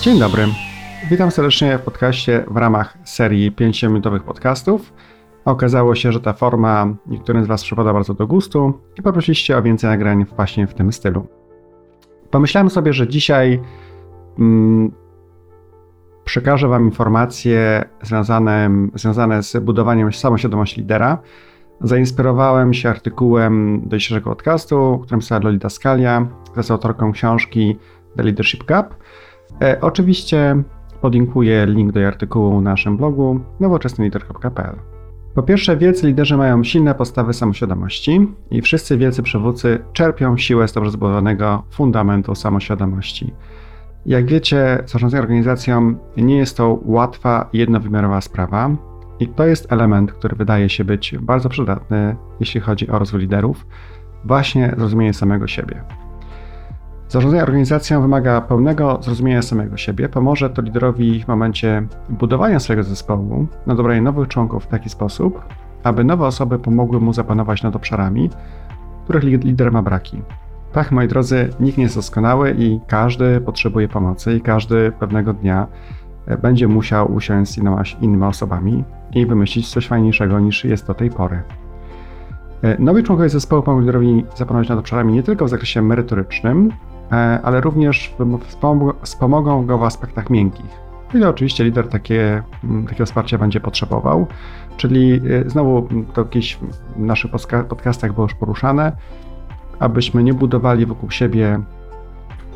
[0.00, 0.46] Dzień dobry.
[1.10, 4.92] Witam serdecznie w podcaście w ramach serii 5-minutowych podcastów.
[5.44, 9.62] Okazało się, że ta forma niektórym z Was przypada bardzo do gustu i poprosiliście o
[9.62, 11.26] więcej nagrań właśnie w tym stylu.
[12.30, 13.60] Pomyślałem sobie, że dzisiaj
[14.38, 14.92] mm,
[16.24, 21.18] przekażę Wam informacje związane, związane z budowaniem samoświadomości lidera.
[21.80, 27.78] Zainspirowałem się artykułem do dzisiejszego podcastu, którym pisała Lolita Skalia, która jest autorką książki
[28.16, 28.94] The Leadership Gap.
[29.62, 30.62] E, oczywiście
[31.00, 34.76] podlinkuję link do artykułu na naszym blogu nowoczesnylider.pl.
[35.34, 40.72] Po pierwsze, wielcy liderzy mają silne postawy samoświadomości i wszyscy wielcy przywódcy czerpią siłę z
[40.72, 43.32] dobrze zbudowanego fundamentu samoświadomości.
[44.06, 48.70] Jak wiecie, zarządzanie organizacją nie jest to łatwa, jednowymiarowa sprawa
[49.20, 53.66] i to jest element, który wydaje się być bardzo przydatny, jeśli chodzi o rozwój liderów,
[54.24, 55.82] właśnie zrozumienie samego siebie.
[57.10, 60.08] Zarządzanie organizacją wymaga pełnego zrozumienia samego siebie.
[60.08, 65.44] Pomoże to liderowi w momencie budowania swojego zespołu na dobranie nowych członków w taki sposób,
[65.82, 68.30] aby nowe osoby pomogły mu zapanować nad obszarami,
[69.04, 70.22] których lider ma braki.
[70.72, 75.66] Tak, moi drodzy, nikt nie jest doskonały i każdy potrzebuje pomocy i każdy pewnego dnia
[76.26, 77.58] e, będzie musiał usiąść z
[78.00, 81.42] innymi osobami i wymyślić coś fajniejszego niż jest do tej pory.
[82.62, 86.70] E, nowi członkowie zespołu pomogą liderowi zapanować nad obszarami nie tylko w zakresie merytorycznym,
[87.42, 88.14] ale również
[89.02, 90.80] wspomogą go w aspektach miękkich.
[91.14, 92.42] I oczywiście lider takie,
[92.86, 94.26] takiego wsparcia będzie potrzebował,
[94.76, 96.58] czyli znowu to jakieś
[96.96, 97.30] w naszych
[97.68, 98.92] podcastach było już poruszane,
[99.78, 101.60] abyśmy nie budowali wokół siebie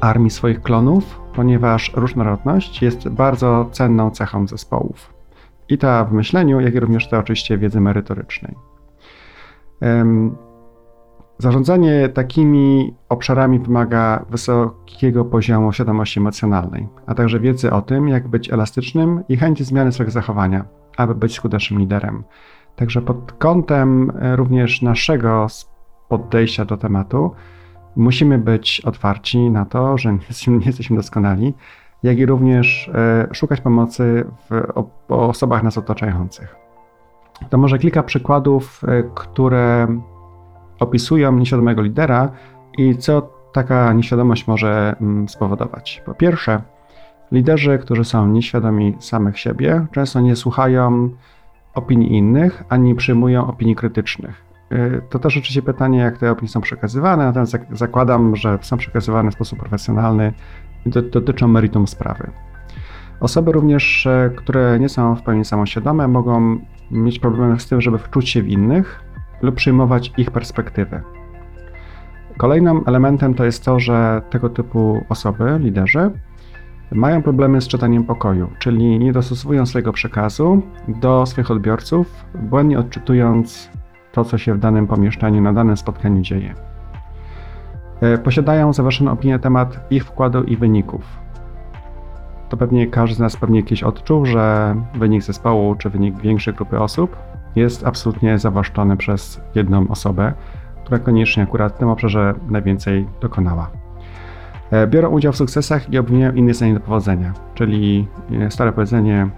[0.00, 5.14] armii swoich klonów, ponieważ różnorodność jest bardzo cenną cechą zespołów.
[5.68, 8.54] I ta w myśleniu, jak i również ta oczywiście wiedzy merytorycznej.
[11.38, 18.52] Zarządzanie takimi obszarami wymaga wysokiego poziomu świadomości emocjonalnej, a także wiedzy o tym, jak być
[18.52, 20.64] elastycznym i chęci zmiany swojego zachowania,
[20.96, 22.24] aby być skutecznym liderem.
[22.76, 25.46] Także pod kątem e, również naszego
[26.08, 27.30] podejścia do tematu,
[27.96, 30.12] musimy być otwarci na to, że
[30.46, 31.54] nie jesteśmy doskonali,
[32.02, 34.62] jak i również e, szukać pomocy w
[35.08, 36.56] osobach nas otaczających.
[37.50, 39.88] To może kilka przykładów, e, które
[40.84, 42.32] opisują nieświadomego lidera
[42.78, 46.02] i co taka nieświadomość może mm, spowodować.
[46.06, 46.62] Po pierwsze,
[47.32, 51.10] liderzy, którzy są nieświadomi samych siebie, często nie słuchają
[51.74, 54.44] opinii innych, ani przyjmują opinii krytycznych.
[54.72, 59.30] Y, to też oczywiście pytanie, jak te opinie są przekazywane, natomiast zakładam, że są przekazywane
[59.30, 60.32] w sposób profesjonalny
[60.86, 62.30] i dotyczą meritum sprawy.
[63.20, 66.58] Osoby również, e, które nie są w pełni samoświadome, mogą
[66.90, 69.04] mieć problemy z tym, żeby wczuć się w innych
[69.44, 71.02] lub przyjmować ich perspektywy.
[72.36, 76.10] Kolejnym elementem to jest to, że tego typu osoby, liderzy,
[76.92, 83.70] mają problemy z czytaniem pokoju, czyli nie dostosowują swojego przekazu do swoich odbiorców, błędnie odczytując
[84.12, 86.54] to, co się w danym pomieszczeniu, na danym spotkaniu dzieje.
[88.00, 91.04] E, posiadają zaważoną opinię na temat ich wkładu i wyników.
[92.48, 96.80] To pewnie każdy z nas pewnie kiedyś odczuł, że wynik zespołu czy wynik większej grupy
[96.80, 97.16] osób
[97.56, 100.32] jest absolutnie zawłaszczony przez jedną osobę,
[100.84, 103.70] która koniecznie akurat w tym obszarze najwięcej dokonała.
[104.70, 108.08] E, biorą udział w sukcesach i obwiniają innych za nie do powodzenia, czyli
[108.40, 109.28] e, stare powiedzenie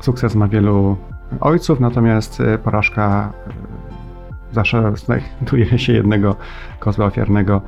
[0.00, 0.96] sukces ma wielu
[1.40, 3.32] ojców, natomiast e, porażka
[4.52, 6.36] zawsze znajduje się jednego
[6.78, 7.60] kozła ofiarnego,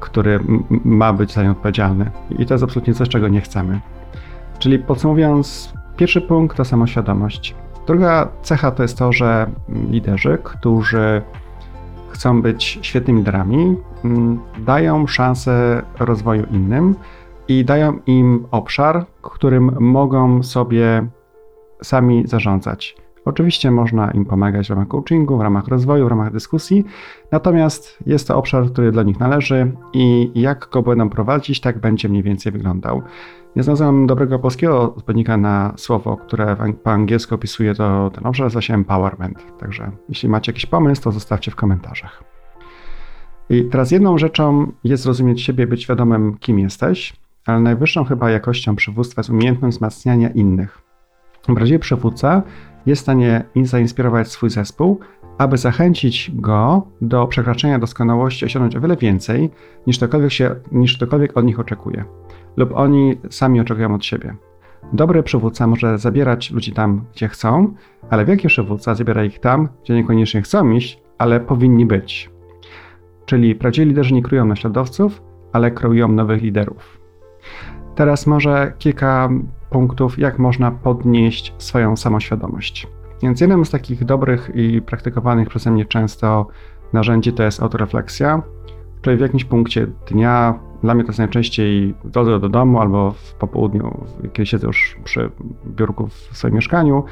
[0.00, 0.40] który
[0.84, 2.10] ma być za nią odpowiedzialny.
[2.38, 3.80] I to jest absolutnie coś, czego nie chcemy.
[4.58, 7.54] Czyli podsumowując, pierwszy punkt to samoświadomość.
[7.86, 11.22] Druga cecha to jest to, że liderzy, którzy
[12.08, 13.76] chcą być świetnymi liderami,
[14.58, 16.94] dają szansę rozwoju innym
[17.48, 21.06] i dają im obszar, którym mogą sobie
[21.82, 22.96] sami zarządzać.
[23.24, 26.84] Oczywiście można im pomagać w ramach coachingu, w ramach rozwoju, w ramach dyskusji,
[27.32, 32.08] natomiast jest to obszar, który dla nich należy i jak go będą prowadzić, tak będzie
[32.08, 33.02] mniej więcej wyglądał.
[33.56, 38.60] Nie znalazłem dobrego polskiego odpowiednika na słowo, które po angielsku opisuje to, ten obszar, nazywa
[38.60, 39.58] się empowerment.
[39.58, 42.24] Także jeśli macie jakiś pomysł, to zostawcie w komentarzach.
[43.50, 47.16] I teraz jedną rzeczą jest zrozumieć siebie, być świadomym, kim jesteś,
[47.46, 50.84] ale najwyższą chyba jakością przywództwa jest umiejętność wzmacniania innych.
[51.48, 52.42] Razie przywódca
[52.86, 55.00] jest w stanie zainspirować swój zespół,
[55.38, 59.50] aby zachęcić go do przekraczania doskonałości, osiągnąć o wiele więcej,
[59.86, 62.04] niż ktokolwiek, się, niż ktokolwiek od nich oczekuje,
[62.56, 64.34] lub oni sami oczekują od siebie.
[64.92, 67.74] Dobry przywódca może zabierać ludzi tam, gdzie chcą,
[68.10, 72.30] ale wielki przywódca zabiera ich tam, gdzie niekoniecznie chcą iść, ale powinni być.
[73.26, 75.22] Czyli prawdziwi liderzy nie krują naśladowców,
[75.52, 77.00] ale kreują nowych liderów.
[77.94, 79.28] Teraz może kilka
[79.70, 82.86] punktów, jak można podnieść swoją samoświadomość.
[83.22, 86.46] Więc jednym z takich dobrych i praktykowanych przeze mnie często
[86.92, 88.42] narzędzi to jest autorefleksja,
[89.02, 93.10] czyli w jakimś punkcie dnia, dla mnie to jest najczęściej w drodze do domu albo
[93.10, 95.30] w popołudniu, kiedy siedzę już przy
[95.66, 97.04] biurku w swoim mieszkaniu,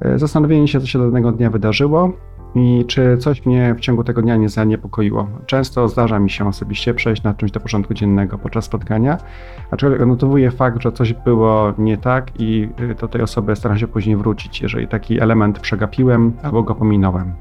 [0.00, 2.12] e, zastanowienie się, co się danego dnia wydarzyło
[2.54, 5.28] i czy coś mnie w ciągu tego dnia nie zaniepokoiło.
[5.46, 9.18] Często zdarza mi się osobiście przejść nad czymś do porządku dziennego podczas spotkania,
[9.70, 13.88] aczkolwiek odnotowuję fakt, że coś było nie tak i y, do tej osoby staram się
[13.88, 17.32] później wrócić, jeżeli taki element przegapiłem albo go pominąłem.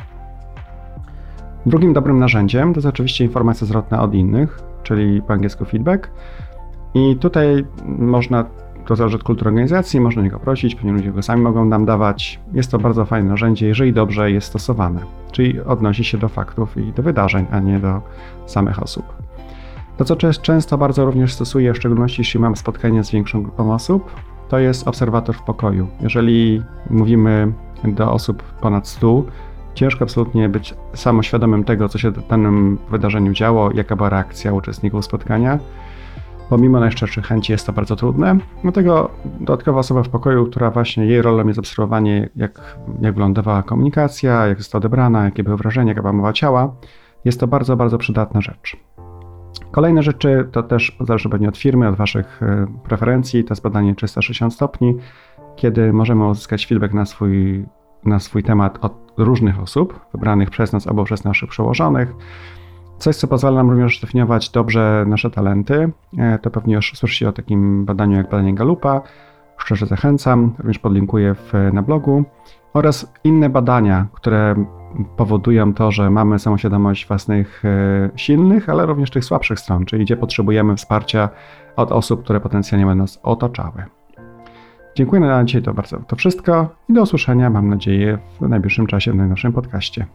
[1.65, 6.12] Drugim dobrym narzędziem to jest oczywiście informacja zwrotna od innych, czyli po angielsku feedback.
[6.94, 8.45] I tutaj można
[8.89, 12.39] to zależy od kultury organizacji, można niego prosić, pewnie ludzie go sami mogą nam dawać.
[12.53, 15.01] Jest to bardzo fajne narzędzie, jeżeli dobrze jest stosowane,
[15.31, 18.01] czyli odnosi się do faktów i do wydarzeń, a nie do
[18.45, 19.06] samych osób.
[19.97, 24.12] To, co często bardzo również stosuję, w szczególności jeśli mam spotkanie z większą grupą osób,
[24.50, 25.88] to jest obserwator w pokoju.
[26.01, 27.53] Jeżeli mówimy
[27.83, 29.24] do osób ponad 100,
[29.74, 35.06] ciężko absolutnie być samoświadomym tego, co się w danym wydarzeniu działo, jaka była reakcja uczestników
[35.06, 35.59] spotkania
[36.50, 41.22] Pomimo najszczerszych chęci jest to bardzo trudne, dlatego dodatkowa osoba w pokoju, która właśnie jej
[41.22, 46.13] rolą jest obserwowanie, jak, jak wyglądała komunikacja, jak została odebrana, jakie były wrażenia, jaka była
[46.13, 46.75] mowa ciała,
[47.25, 48.78] jest to bardzo, bardzo przydatna rzecz.
[49.72, 53.96] Kolejne rzeczy to też zależy pewnie od firmy, od Waszych e, preferencji, to jest badanie
[53.96, 54.96] 360 stopni,
[55.56, 57.66] kiedy możemy uzyskać feedback na swój,
[58.06, 62.13] na swój temat od różnych osób, wybranych przez nas albo przez naszych przełożonych.
[63.00, 65.92] Coś, co pozwala nam również zdefiniować dobrze nasze talenty.
[66.18, 69.01] E, to pewnie już słyszycie o takim badaniu jak badanie Galupa.
[69.57, 72.24] Szczerze zachęcam, również podlinkuję w, na blogu.
[72.74, 74.66] Oraz inne badania, które
[75.18, 80.18] powodują to, że mamy samoświadomość własnych e, silnych, ale również tych słabszych stron, czyli gdzie
[80.18, 81.30] potrzebujemy wsparcia
[81.75, 83.84] od osób, które potencjalnie będą nas otaczały.
[84.96, 89.12] Dziękuję na dzisiaj to bardzo to wszystko i do usłyszenia, mam nadzieję, w najbliższym czasie
[89.12, 90.06] w najnowszym podcaście.